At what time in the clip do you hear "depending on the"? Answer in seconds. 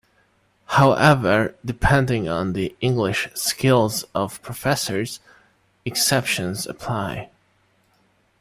1.63-2.75